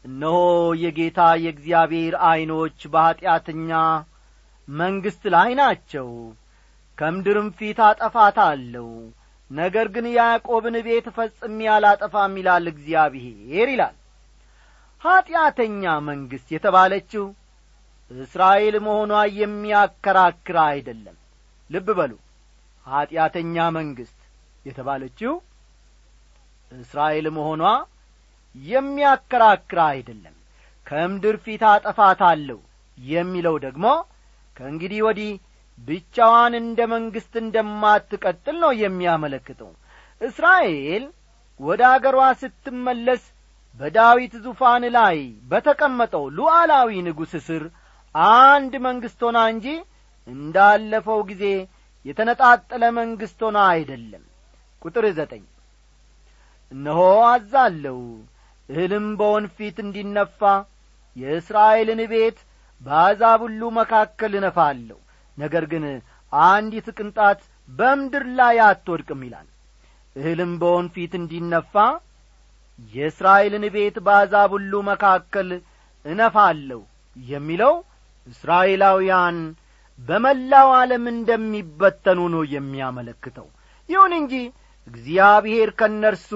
እነሆ 0.05 0.37
የጌታ 0.83 1.21
የእግዚአብሔር 1.43 2.15
ዐይኖች 2.27 2.79
በኀጢአተኛ 2.93 3.71
መንግሥት 4.69 5.25
ላይ 5.35 5.51
ናቸው። 5.61 6.09
ከምድርም 6.99 7.49
ፊት 7.59 7.79
አጠፋታለሁ። 7.87 8.89
ነገር 9.51 9.87
ግን 9.95 10.07
ያዕቆብን 10.17 10.77
ቤት 10.87 11.07
ፈጽሜ 11.17 11.61
አላጠፋም 11.75 12.35
ይላል 12.41 12.67
እግዚአብሔር 12.73 13.69
ይላል። 13.73 13.97
ኀጢአተኛ 15.03 15.83
መንግሥት 16.09 16.49
የተባለችው 16.55 17.25
እስራኤል 18.11 18.77
መሆኗ 18.87 19.13
የሚያከራክር 19.41 20.57
አይደለም። 20.67 21.17
ልብ 21.71 21.89
በሉ 21.99 22.13
ኀጢአተኛ 22.91 23.57
መንግሥት 23.77 24.19
የተባለችው 24.65 25.33
እስራኤል 26.73 27.27
መሆኗ 27.37 27.63
የሚያከራክር 28.55 29.79
አይደለም። 29.89 30.37
ከምድር 30.87 31.37
ፊት 31.45 31.63
አጠፋታለሁ 31.71 32.59
የሚለው 32.99 33.57
ደግሞ 33.67 33.87
ከእንግዲህ 34.57 35.01
ወዲህ 35.07 35.33
ብቻዋን 35.79 36.55
እንደ 36.61 36.81
መንግሥት 36.93 37.35
እንደማትቀጥል 37.43 38.57
ነው 38.65 38.73
የሚያመለክተው። 38.81 39.71
እስራኤል 40.21 41.05
ወደ 41.61 41.83
አገሯ 41.93 42.19
ስትመለስ 42.43 43.23
በዳዊት 43.81 44.35
ዙፋን 44.45 44.85
ላይ 44.97 45.19
በተቀመጠው 45.51 46.25
ሉዓላዊ 46.37 46.91
ንጉሥ 47.07 47.33
ስር 47.47 47.63
አንድ 48.15 48.73
መንግሥት 48.87 49.21
ሆና 49.27 49.39
እንጂ 49.53 49.67
እንዳለፈው 50.27 51.21
ጊዜ 51.31 51.45
የተነጣጠለ 52.07 52.83
መንግሥት 52.99 53.41
ሆና 53.47 53.59
አይደለም። 53.73 54.25
ቁጥር 54.83 55.05
ዘጠኝ 55.19 55.45
እነሆ 56.73 57.01
አዛለሁ 57.31 57.99
እህልም 58.69 59.07
በወንፊት 59.21 59.77
እንዲነፋ 59.85 60.41
የእስራኤልን 61.17 62.01
ቤት 62.13 62.39
በአሕዛብ 62.81 63.41
ሁሉ 63.47 63.63
መካከል 63.79 64.33
እነፋለሁ። 64.41 64.99
ነገር 65.39 65.65
ግን 65.73 65.85
አንዲት 66.33 66.87
ቅንጣት 66.99 67.41
በምድር 67.69 68.25
ላይ 68.39 68.57
አትወድቅም 68.67 69.21
ይላል። 69.27 69.49
እህልም 70.17 70.53
በወንፊት 70.61 71.13
እንዲነፋ 71.21 71.75
የእስራኤልን 72.93 73.65
ቤት 73.75 73.97
በአሕዛብ 74.07 74.51
ሁሉ 74.57 74.73
መካከል 74.91 75.49
እነፋለሁ 76.05 76.81
የሚለው 77.17 77.75
እስራኤላውያን 78.27 79.39
በመላው 80.01 80.69
ዓለም 80.77 81.05
እንደሚበተኑ 81.13 82.21
ነው 82.35 82.43
የሚያመለክተው። 82.55 83.49
ይሁን 83.89 84.13
እንጂ 84.19 84.35
እግዚአብሔር 84.87 85.71
ከእነርሱ 85.79 86.31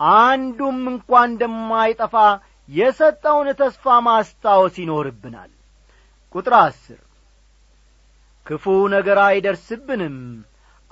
አንዱም 0.00 0.78
እንኳ 0.92 1.10
እንደማይጠፋ 1.28 2.14
የሰጠውን 2.68 3.48
ተስፋ 3.60 3.94
ማስታወስ 4.06 4.76
ይኖርብናል። 4.82 5.50
ቁጥር 6.34 6.54
አስር 6.60 7.00
ክፉ 8.46 8.64
ነገር 8.94 9.18
አይደርስብንም 9.26 10.16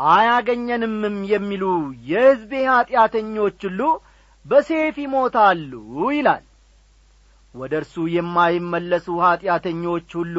አያገኘንምም 0.01 1.17
የሚሉ 1.33 1.65
የሕዝቤ 2.11 2.53
ኀጢአተኞች 2.71 3.59
ሁሉ 3.67 3.81
በሴፍ 4.45 4.97
ይሞታሉ 5.03 5.73
ይላል። 6.13 6.45
ወደ 7.55 7.73
እርሱ 7.81 7.95
የማይመለሱ 8.15 9.07
ኀጢአተኞች 9.25 10.09
ሁሉ 10.21 10.37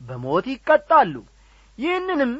በሞት 0.00 0.46
ይቀጣሉ። 0.52 1.14
ይህንንም 1.78 2.32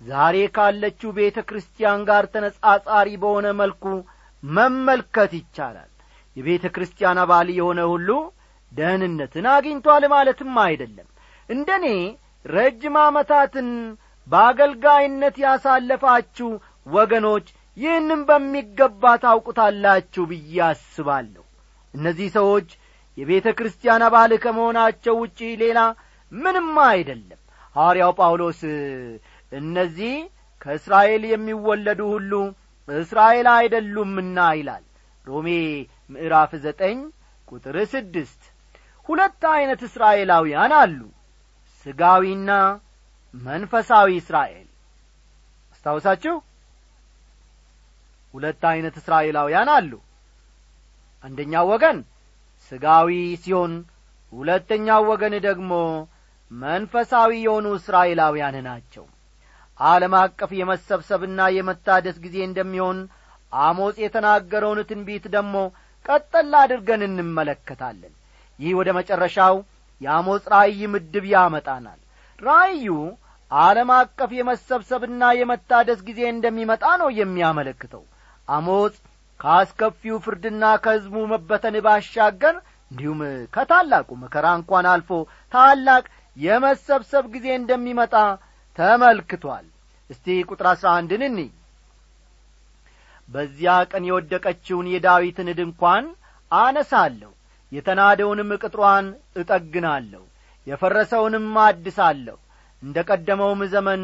ዛሬ 0.00 0.36
ካለችው 0.56 1.10
ቤተ 1.18 1.38
ክርስቲያን 1.48 2.00
ጋር 2.08 2.24
ተነጻጻሪ 2.32 3.08
በሆነ 3.22 3.46
መልኩ 3.60 3.84
መመልከት 4.42 5.32
ይቻላል። 5.38 5.90
የቤተ 6.36 6.64
ክርስቲያን 6.74 7.18
አባል 7.22 7.48
የሆነ 7.54 7.80
ሁሉ 7.92 8.08
ደህንነትን 8.72 9.46
አግኝቷል 9.52 10.04
ማለትም 10.12 10.54
አይደለም። 10.64 11.08
እንደ 11.48 11.68
እኔ 11.80 11.86
ረጅም 12.44 12.96
ዓመታትን 13.02 13.68
በአገልጋይነት 14.26 15.36
ያሳለፋችሁ 15.44 16.48
ወገኖች 16.86 17.46
ይህንም 17.76 18.20
በሚገባ 18.28 19.04
ታውቁታላችሁ 19.22 20.22
ብዬ 20.30 20.58
አስባለሁ። 20.68 21.44
እነዚህ 21.94 22.28
ሰዎች 22.36 22.68
የቤተ 23.18 23.48
ክርስቲያን 23.58 24.02
አባል 24.06 24.32
ከመሆናቸው 24.44 25.14
ውጪ 25.22 25.40
ሌላ 25.62 25.80
ምንም 26.32 26.68
አይደለም። 26.86 27.40
ሐዋርያው 27.76 28.12
ጳውሎስ 28.18 28.60
እነዚህ 29.52 30.14
ከእስራኤል 30.60 31.22
የሚወለዱ 31.30 32.00
ሁሉ 32.14 32.32
እስራኤል 32.88 33.46
አይደሉምና 33.54 34.38
ይላል። 34.58 34.84
ሮሜ 35.26 35.48
ምዕራፍ 36.10 36.52
ዘጠኝ 36.64 36.98
ቁጥር 37.48 37.76
ስድስት 37.92 38.42
ሁለት 39.06 39.42
ዐይነት 39.50 39.80
እስራኤላውያን 39.88 40.72
አሉ። 40.78 41.00
ስጋዊና 41.86 42.50
መንፈሳዊ 43.34 44.08
እስራኤል። 44.22 44.66
አስታውሳችሁ? 45.72 46.34
ሁለት 48.34 48.62
ዐይነት 48.70 48.94
እስራኤላውያን 49.00 49.68
አሉ። 49.76 49.92
አንደኛው 51.24 51.66
ወገን 51.72 51.98
ስጋዊ 52.72 53.10
ሲሆን 53.42 53.72
ሁለተኛው 54.32 55.02
ወገን 55.10 55.34
ደግሞ 55.46 55.72
መንፈሳዊ 56.50 57.30
የሆኑ 57.44 57.66
እስራኤላውያን 57.78 58.56
ናቸው። 58.66 59.04
ዓለም 59.80 60.14
አቀፍ 60.20 60.50
የመሰብሰብና 60.58 61.40
የመታደስ 61.54 62.16
ጊዜ 62.24 62.36
እንደሚሆን 62.44 62.98
አሞጽ 63.52 63.96
የተናገረውን 64.04 64.80
ትንቢት 64.90 65.24
ደግሞ 65.34 65.56
ቀጠላ 66.04 66.54
አድርገን 66.64 67.02
እንመለከታለን። 67.08 68.14
ይህ 68.58 68.72
ወደ 68.78 68.88
መጨረሻው 68.98 69.56
የአሞጽ 70.00 70.44
ራእይ 70.54 70.80
ምድብ 70.94 71.24
ያመጣናል። 71.34 72.00
ራእዩ 72.38 72.88
ዓለም 73.50 73.90
አቀፍ 73.96 74.30
የመሰብሰብና 74.38 75.22
የመታደስ 75.38 76.00
ጊዜ 76.08 76.20
እንደሚመጣ 76.32 76.84
ነው 77.02 77.10
የሚያመለክተው። 77.18 78.02
አሞጽ 78.48 78.94
ከአስከፊው 79.40 80.16
ፍርድና 80.24 80.64
ከሕዝቡ 80.84 81.14
መበተን 81.32 81.76
ባሻገር 81.86 82.56
እንዲሁም 82.90 83.20
ከታላቁ 83.54 84.08
መከራ 84.22 84.46
እንኳን 84.58 84.86
አልፎ 84.92 85.10
ታላቅ 85.54 86.04
የመሰብሰብ 86.36 87.24
ጊዜ 87.34 87.46
እንደሚመጣ 87.60 88.14
ተመልክቷል። 88.78 89.66
እስቲ 90.10 90.26
ቁጥር 90.48 90.66
አሥራ 90.72 90.88
አንድን 90.98 91.22
እኒ። 91.28 91.38
በዚያ 93.28 93.70
ቀን 93.90 94.04
የወደቀችውን 94.08 94.86
የዳዊትን 94.92 95.48
ድንኳን 95.58 96.04
አነሳለሁ 96.50 97.30
የተናደውንም 97.72 98.50
ቅጥሯን 98.62 99.06
እጠግናለሁ 99.36 100.22
የፈረሰውንም 100.66 101.48
አድሳለሁ 101.64 102.36
እንደ 102.82 102.96
ቀደመውም 103.08 103.60
ዘመን 103.74 104.02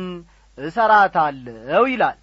እሰራታለሁ 0.58 1.82
ይላል። 1.92 2.18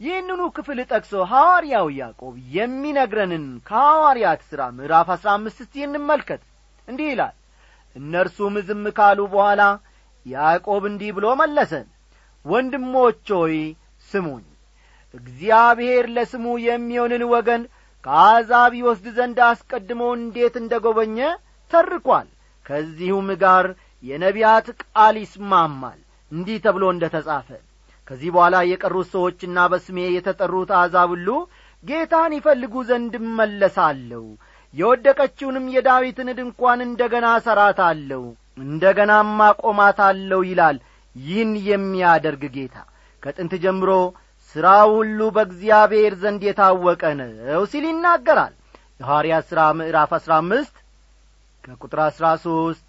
ይህንኑ 0.00 0.40
ክፍል 0.56 0.78
ጠቅሶ 0.90 1.12
ሐዋርያው 1.30 1.86
ያዕቆብ 1.96 2.34
የሚነግረንን 2.56 3.46
ከሐዋርያት 3.68 4.42
ሥራ 4.50 4.60
ምዕራፍ 4.76 5.08
አሥራ 5.14 5.28
አምስት 5.38 5.72
እንመልከት። 5.86 6.42
እንዲህ 6.88 7.08
ይላል 7.12 7.34
እነርሱም 7.98 8.54
ዝም 8.68 8.84
ካሉ 8.98 9.20
በኋላ 9.32 9.62
ያዕቆብ 10.26 10.82
እንዲህ 10.90 11.10
ብሎ 11.16 11.26
መለሰ። 11.40 11.72
ወንድሞች 12.44 13.26
ሆይ 13.36 13.56
ስሙኝ። 14.08 14.46
እግዚአብሔር 15.14 16.06
ለስሙ 16.16 16.46
የሚሆንን 16.64 17.22
ወገን 17.32 17.62
ከአሕዛብ 18.04 18.72
ይወስድ 18.78 19.06
ዘንድ 19.16 19.38
አስቀድሞ 19.46 20.02
እንዴት 20.18 20.54
እንደ 20.60 20.74
ጐበኘ 20.84 21.18
ተርኳል። 21.70 22.28
ከዚሁም 22.66 23.28
ጋር 23.42 23.66
የነቢያት 24.02 24.66
ቃል 24.82 25.16
ይስማማል። 25.22 25.98
እንዲህ 26.32 26.58
ተብሎ 26.64 26.84
እንደ 26.94 27.04
ተጻፈ 27.14 27.48
ከዚህ 28.08 28.30
በኋላ 28.34 28.56
የቀሩት 28.68 29.08
ሰዎችና 29.14 29.58
በስሜ 29.72 29.98
የተጠሩት 30.10 30.70
አሕዛብ 30.76 31.10
ሁሉ 31.14 31.28
ጌታን 31.84 32.32
ይፈልጉ 32.36 32.74
ዘንድ 32.88 33.14
እመለሳለሁ 33.20 34.22
የወደቀችውንም 34.74 35.66
የዳዊትን 35.74 36.28
ድንኳን 36.38 36.80
እንደ 36.86 37.02
ገና 37.12 37.26
እሠራታለሁ 37.38 38.22
እንደ 38.62 38.84
ገናም 38.98 39.38
አቆማታለሁ 39.46 40.40
ይላል። 40.48 40.78
ይህን 41.16 41.52
የሚያደርግ 41.68 42.42
ጌታ 42.56 42.76
ከጥንት 43.22 43.52
ጀምሮ 43.62 43.90
ሥራው 44.50 44.90
ሁሉ 44.98 45.20
በእግዚአብሔር 45.36 46.12
ዘንድ 46.20 46.42
የታወቀ 46.46 47.02
ነው 47.20 47.30
ሲል 47.70 47.84
ይናገራል። 47.90 48.54
የሐዋርያት 49.00 49.44
ሥራ 49.50 49.60
ምዕራፍ 49.78 50.12
አሥራ 50.18 50.32
አምስት 50.42 50.76
ከቁጥር 51.64 52.00
አሥራ 52.06 52.26
ሦስት 52.44 52.86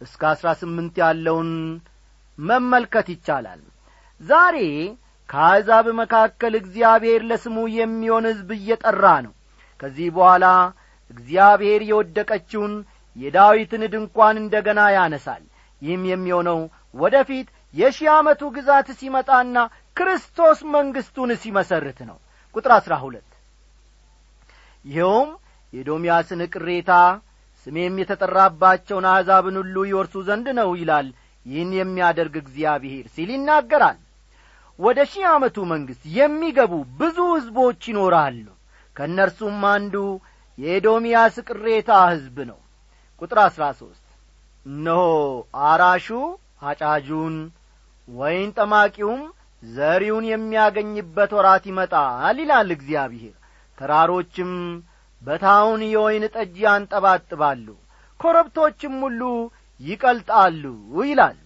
እስከ 0.00 0.22
አሥራ 0.30 0.48
ስምንት 0.60 0.94
ያለውን 1.02 1.50
መመልከት 2.38 3.06
ይቻላል። 3.14 3.62
ዛሬ 4.20 4.56
ከአሕዛብ 5.28 5.86
መካከል 6.00 6.54
እግዚአብሔር 6.60 7.20
ለስሙ 7.28 7.56
የሚሆን 7.74 8.24
ሕዝብ 8.30 8.50
እየጠራ 8.56 9.04
ነው። 9.26 9.32
ከዚህ 9.80 10.08
በኋላ 10.16 10.46
እግዚአብሔር 11.12 11.80
የወደቀችውን 11.88 12.74
የዳዊትን 13.16 13.82
ድንኳን 13.92 14.36
እንደ 14.42 14.54
ገና 14.66 14.80
ያነሳል። 14.96 15.42
ይህም 15.82 16.04
የሚሆነው 16.10 16.60
ወደ 16.94 17.16
ፊት 17.28 17.48
የሺህ 17.74 18.08
ዓመቱ 18.14 18.42
ግዛት 18.56 18.88
ሲመጣና 18.98 19.56
ክርስቶስ 19.96 20.58
መንግሥቱን 20.74 21.30
ሲመሰርት 21.42 21.98
ነው። 22.10 22.18
ቁጥር 22.54 22.72
አሥራ 22.76 22.94
ሁለት 23.04 23.28
ይኸውም 24.84 25.30
የዶምያስን 25.72 26.40
ቅሬታ 26.54 26.92
ስሜም 27.66 27.96
የተጠራባቸውን 28.00 29.06
አሕዛብን 29.10 29.56
ሁሉ 29.60 29.76
ይወርሱ 29.88 30.14
ዘንድ 30.28 30.46
ነው 30.58 30.70
ይላል። 30.80 31.08
ይህን 31.46 31.70
የሚያደርግ 31.76 32.34
እግዚአብሔር 32.40 33.06
ሲል 33.14 33.30
ይናገራል። 33.34 33.98
ወደ 34.78 34.98
ሺህ 35.10 35.24
ዓመቱ 35.32 35.56
መንግሥት 35.72 36.02
የሚገቡ 36.16 36.72
ብዙ 37.00 37.18
ሕዝቦች 37.32 37.80
ይኖራሉ። 37.90 38.44
ከእነርሱም 38.96 39.60
አንዱ 39.70 39.94
የኤዶምያስ 40.58 41.36
ቅሬታ 41.48 41.90
ሕዝብ 42.10 42.36
ነው። 42.50 42.58
ቁጥር 43.22 43.38
አሥራ 43.44 43.64
ሦስት 43.80 44.06
እነሆ 44.66 45.02
አራሹ 45.66 46.08
አጫጁን 46.62 47.36
ወይን 48.08 48.50
ጠማቂውም 48.56 49.22
ዘሪውን 49.62 50.24
የሚያገኝበት 50.30 51.30
ወራት 51.36 51.64
ይመጣል 51.70 52.36
ይላል 52.42 52.68
እግዚአብሔር። 52.76 53.34
ተራሮችም 53.78 54.52
በታውን 55.22 55.82
የወይን 55.88 56.24
ጠጅ 56.34 56.56
ያንጠባጥባሉ 56.64 57.66
ኮረብቶችም 58.20 58.94
ሁሉ 59.04 59.22
ይቀልጣሉ 59.80 60.64
ይላል። 61.04 61.38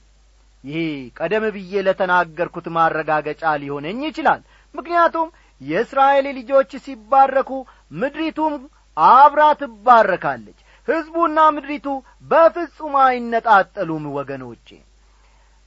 ይህ 0.64 0.87
ቀደም 1.19 1.45
ብዬ 1.55 1.83
ለተናገርኩት 1.87 2.66
ማረጋገጫ 2.77 3.42
ሊሆነኝ 3.62 4.01
ይችላል። 4.09 4.40
ምክንያቱም 4.75 5.29
የእስራኤል 5.61 6.27
ልጆች 6.38 6.71
ሲባረኩ 6.87 7.51
ምድሪቱም 7.99 8.55
አብራ 8.96 9.42
ትባረካለች። 9.61 10.59
ሕዝቡና 10.88 11.38
ምድሪቱ 11.54 11.87
በፍጹም 12.30 12.94
አይነጣጠሉም 13.04 14.04
ወገኖቼ። 14.16 14.68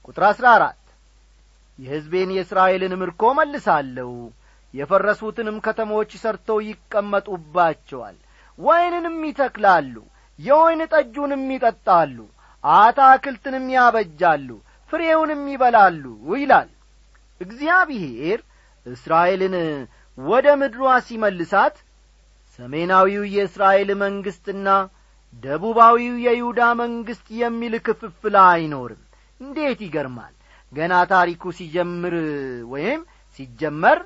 ቁጥር 0.08 0.24
አሥራ 0.30 0.46
አራት 0.58 0.76
የሕዝቤን 1.80 2.30
የእስራኤልን 2.36 2.94
ምርኮ 3.02 3.24
መልሳለሁ። 3.38 4.12
የፈረሱትንም 4.74 5.58
ከተሞች 5.66 6.12
ሰርተው 6.24 6.58
ይቀመጡባቸዋል። 6.70 8.18
ወይንንም 8.60 9.18
ይተክላሉ 9.30 9.96
የወይን 10.40 10.82
ጠጁንም 10.94 11.44
ይጠጣሉ 11.54 12.18
አታክልትንም 12.64 13.66
ያበጃሉ 13.76 14.50
ፍሬውንም 14.92 15.44
ይበላሉ 15.54 16.04
ይላል 16.36 16.70
እግዚአብሔር። 17.42 18.40
እስራኤልን 18.86 19.56
ወደ 20.18 20.48
ምድሯ 20.62 20.84
ሲመልሳት 21.08 21.76
ሰሜናዊው 22.60 23.24
የእስራኤል 23.34 23.90
መንግሥትና 24.02 24.68
ደቡባዊው 25.44 26.16
የይሁዳ 26.26 26.62
መንግሥት 26.80 27.28
የሚል 27.42 27.74
ክፍፍል 27.88 28.36
አይኖርም። 28.46 29.02
እንዴት 29.42 29.80
ይገርማል! 29.86 30.34
ገና 30.72 30.94
ታሪኩ 31.12 31.52
ሲጀምር 31.58 32.16
ወይም 32.74 33.02
ሲጀመር 33.40 34.00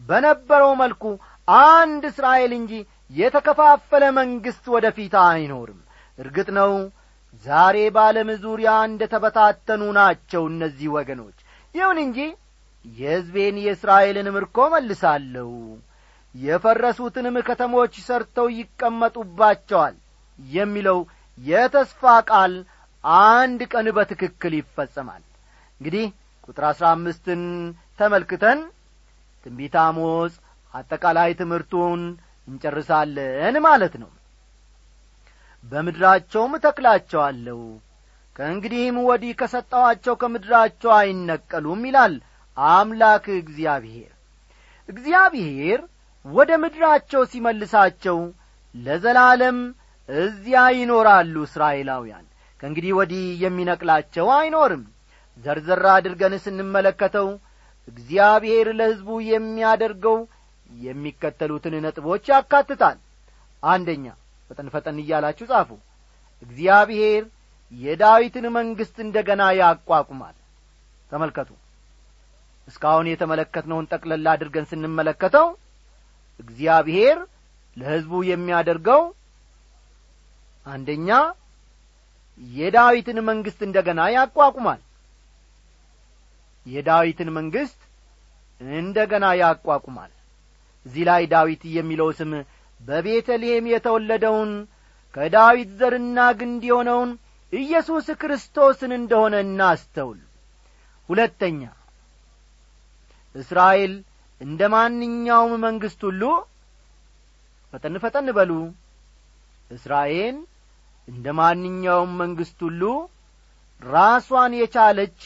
በነበረው 0.00 0.72
መልኩ 0.82 1.04
አንድ 1.48 2.02
እስራኤል 2.10 2.52
እንጂ 2.58 2.72
የተከፋፈለ 3.10 4.04
መንግሥት 4.18 4.64
ወደ 4.74 4.86
ፊት 4.96 5.14
አይኖርም። 5.26 5.80
እርግጥ 6.18 6.48
ነው 6.58 6.72
ዛሬ 7.44 7.76
በዓለም 7.94 8.28
ዙሪያ 8.44 8.70
እንደ 8.88 9.02
ተበታተኑ 9.12 9.82
ናቸው 9.98 10.42
እነዚህ 10.52 10.88
ወገኖች። 10.96 11.38
ይሁን 11.74 11.98
እንጂ 12.04 12.18
የሕዝቤን 12.84 13.56
የእስራኤልን 13.64 14.28
ምርኮ 14.36 14.58
መልሳለሁ 14.74 15.50
የፈረሱትንም 16.40 17.36
ከተሞች 17.48 17.94
ሰርተው 18.06 18.46
ይቀመጡባቸዋል 18.56 19.94
የሚለው 20.38 20.98
የተስፋ 21.38 22.02
ቃል 22.30 22.52
አንድ 23.24 23.60
ቀን 23.72 23.86
በትክክል 23.96 24.54
ይፈጸማል። 24.58 25.22
እንግዲህ 25.80 26.06
ቁጥር 26.48 26.64
አሥራ 26.70 26.86
አምስትን 26.96 27.42
ተመልክተን 27.98 28.60
ትንቢት 29.46 29.74
አሞጽ 29.82 30.34
አጠቃላይ 30.74 31.30
ትምህርቱን 31.40 32.00
እንጨርሳለን 32.48 33.56
ማለት 33.66 33.94
ነው። 34.02 34.10
በምድራቸውም 35.64 36.52
እተክላቸዋለሁ 36.58 37.60
ከእንግዲህም 38.36 38.96
ወዲህ 39.06 39.32
ከሰጠኋቸው 39.40 40.14
ከምድራቸው 40.20 40.90
አይነቀሉም 40.98 41.82
ይላል 41.88 42.14
አምላክ 42.56 43.24
እግዚአብሔር። 43.38 44.12
እግዚአብሔር 44.88 45.80
ወደ 46.26 46.50
ምድራቸው 46.62 47.22
ሲመልሳቸው 47.32 48.18
ለዘላለም 48.74 49.58
እዚያ 50.08 50.60
ይኖራሉ 50.78 51.34
እስራኤላውያን። 51.46 52.26
ከእንግዲህ 52.60 52.92
ወዲህ 52.98 53.24
የሚነቅላቸው 53.42 54.26
አይኖርም። 54.36 54.84
ዘርዘር 55.38 55.84
አድርገን 55.94 56.34
ስንመለከተው 56.44 57.28
እግዚአብሔር 57.88 58.68
ለሕዝቡ 58.78 59.08
የሚያደርገው 59.30 60.16
የሚከተሉትን 60.84 61.74
ነጥቦች 61.84 62.24
ያካትታል። 62.32 62.96
አንደኛ 63.62 64.06
ፈጠን 64.50 64.68
ፈጠን 64.74 64.96
እያላችሁ 65.02 65.46
ጻፉ። 65.50 65.70
እግዚአብሔር 66.42 67.22
የዳዊትን 67.72 68.46
መንግሥት 68.56 68.96
እንደ 69.04 69.16
ገና 69.28 69.42
ያቋቁማል። 69.60 70.34
ተመልከቱ። 71.10 71.50
እስካሁን 72.68 73.06
የተመለከትነውን 73.10 73.88
ጠቅለላ 73.92 74.26
አድርገን 74.34 74.68
ስንመለከተው 74.70 75.46
እግዚአብሔር 76.40 77.18
ለሕዝቡ 77.76 78.12
የሚያደርገው 78.28 79.02
አንደኛ 80.66 81.08
የዳዊትን 82.40 83.18
መንግሥት 83.28 83.60
እንደ 83.66 83.78
ገና 83.86 84.00
ያቋቁማል። 84.14 84.80
የዳዊትን 86.66 87.28
መንግሥት 87.36 87.80
እንደ 88.78 88.98
ገና 89.10 89.26
ያቋቁማል። 89.40 90.12
እዚህ 90.86 91.04
ላይ 91.08 91.22
ዳዊት 91.32 91.62
የሚለው 91.76 92.08
ስም 92.18 92.32
በቤተልሔም 92.80 93.66
የተወለደውን 93.72 94.50
ከዳዊት 95.14 95.70
ዘርና 95.80 96.18
ግንድ 96.40 96.62
የሆነውን 96.68 97.10
ኢየሱስ 97.52 98.06
ክርስቶስን 98.22 98.92
እንደሆነ 98.98 99.34
እናስተውል። 99.44 100.20
ሁለተኛ 101.08 101.60
እስራኤል 103.34 103.92
እንደ 104.40 104.62
ማንኛውም 104.72 105.52
መንግሥት 105.62 106.00
ሁሉ 106.08 106.22
ፈጠን 107.72 107.96
ፈጠን 108.02 108.28
በሉ። 108.36 108.50
እስራኤል 109.70 110.36
እንደ 111.08 111.26
ማንኛውም 111.38 112.12
መንግሥት 112.20 112.60
ሁሉ 112.66 112.82
ራሷን 113.82 114.52
የቻለች 114.58 115.18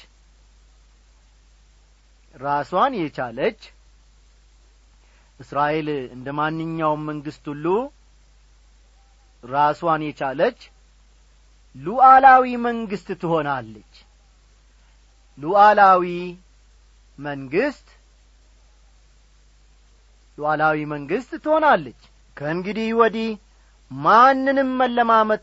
ራሷን 2.34 2.92
የቻለች 2.98 3.60
እስራኤል 5.40 5.88
እንደ 6.14 6.28
ማንኛውም 6.38 7.02
መንግሥት 7.08 7.44
ሁሉ 7.52 7.66
ራሷን 9.44 10.02
የቻለች 10.06 10.58
ሉዓላዊ 11.76 12.44
መንግሥት 12.66 13.08
ትሆናለች። 13.22 13.92
ሉዓላዊ 15.38 16.04
መንግሥት 17.18 17.88
ሉዓላዊ 20.40 20.78
መንግሥት 20.92 21.32
ትሆናለች። 21.44 22.00
ከእንግዲህ 22.36 22.88
ወዲህ 23.00 23.30
ማንንም 23.90 24.70
መለማመጥ 24.80 25.42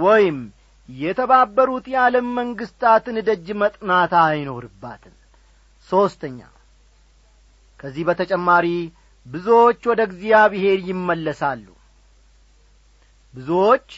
ወይም 0.00 0.38
የተባበሩት 0.88 1.86
የዓለም 1.92 2.26
መንግሥታትን 2.38 3.16
ደጅ 3.28 3.46
መጥናት 3.62 4.12
አይኖርባትም። 4.22 5.14
ሦስተኛ 5.88 6.38
ከዚህ 7.80 8.04
በተጨማሪ 8.08 8.66
ብዙዎች 9.26 9.80
ወደ 9.90 10.00
እግዚአብሔር 10.08 10.78
ይመለሳሉ። 10.90 11.66
ብዙዎች 13.34 13.88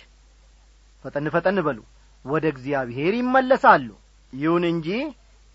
ፈጠን 1.04 1.26
ፈጠን 1.34 1.58
በሉ 1.66 1.78
ወደ 2.24 2.44
እግዚአብሔር 2.52 3.12
ይመለሳሉ። 3.18 3.88
ይሁን 4.32 4.64
እንጂ 4.70 4.88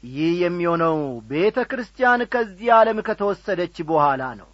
ይህ 0.03 0.31
የሚሆነው 0.43 0.97
ቤተ 1.29 1.57
ክርስቲያን 1.71 2.21
ከዚህ 2.33 2.69
ዓለም 2.77 2.97
ከተወሰደች 3.07 3.75
በኋላ 3.89 4.23
ነው 4.39 4.49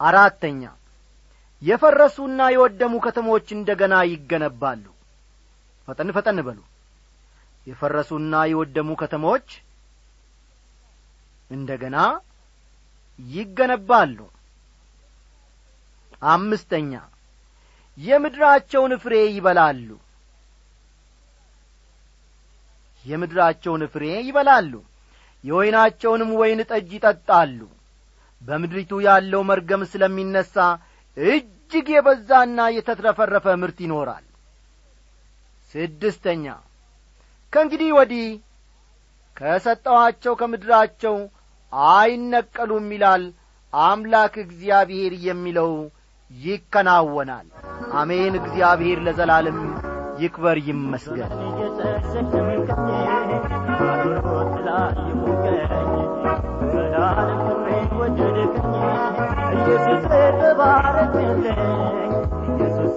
አራተኛ 0.00 0.62
የፈረሱና 1.62 2.40
የወደሙ 2.54 2.94
ከተሞች 3.04 3.46
እንደ 3.56 3.70
ገና 3.80 3.94
ይገነባሉ። 4.10 4.84
ፈጠን 5.88 6.10
ፈጠን 6.16 6.38
በሉ። 6.46 6.58
የፈረሱና 7.66 8.34
የወደሙ 8.50 8.90
ከተሞች 9.00 9.48
እንደ 11.50 11.70
ገና 11.82 11.96
ይገነባሉ። 13.18 14.18
አምስተኛ 16.30 16.92
የምድራቸውን 17.98 18.92
ፍሬ 19.02 19.14
ይበላሉ። 19.36 19.88
የምድራቸውን 23.04 23.82
ፍሬ 23.92 24.04
ይበላሉ። 24.26 24.72
የወይናቸውንም 25.44 26.30
ወይን 26.40 26.60
ጠጅ 26.70 26.90
ይጠጣሉ 26.96 27.60
በምድሪቱ 28.42 28.92
ያለው 29.06 29.42
መርገም 29.48 29.82
ስለሚነሣ 29.90 30.54
እጅግ 31.16 31.88
የበዛና 31.94 32.60
የተትረፈረፈ 32.76 33.46
ምርት 33.62 33.78
ይኖራል። 33.84 34.24
ስድስተኛ 35.74 36.44
ከእንግዲህ 37.52 37.90
ወዲህ 37.96 38.28
ከሰጠኋቸው 39.36 40.32
ከምድራቸው 40.40 41.16
አይነቀሉም 41.92 42.88
ይላል 42.94 43.24
አምላክ 43.72 44.34
እግዚአብሔር 44.44 45.12
የሚለው 45.26 45.72
ይከናወናል። 46.30 47.46
አሜን። 47.94 48.34
እግዚአብሔር 48.40 48.98
ለዘላለም 49.06 49.60
ይክበር 50.18 50.58
ይመስገን 50.66 51.30
ኢየሱስ 59.70 60.04
ተባረክልኝ 60.40 61.60
ኢየሱስ 62.52 62.94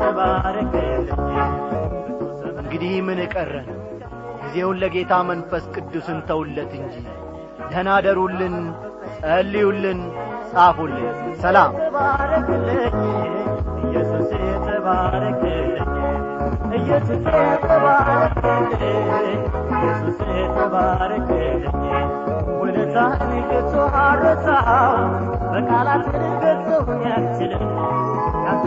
ተባረክልኝ 0.00 1.28
እንግዲህ 2.60 2.94
ምን 3.06 3.20
ቀረን 3.34 3.68
ጊዜውን 4.42 4.78
ለጌታ 4.82 5.12
መንፈስ 5.30 5.64
ቅዱስን 5.74 6.18
ተውለት 6.28 6.72
እንጂ። 6.78 6.94
ደህና 7.62 7.90
ደሩልን 8.06 8.56
ጸልዩልን 9.16 10.00
ጻፉልን። 10.52 11.16
ሰላም። 11.42 11.72
ኢየሱስ 13.84 14.30
ተባረክልኝ 14.66 15.99
ኢየሱስ 16.76 17.22
ተባረክልኝ 17.64 19.00
በቃላት 25.52 26.06
ልገልጸው 26.14 26.80
አልችልም 27.10 27.64
ያንተ 28.44 28.64